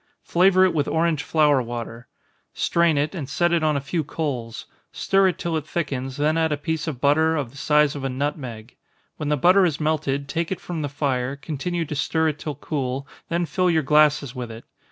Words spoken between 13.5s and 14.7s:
your glasses with it.